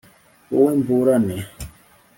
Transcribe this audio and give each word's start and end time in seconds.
Wowe 0.51 0.71
mburane 0.79 1.35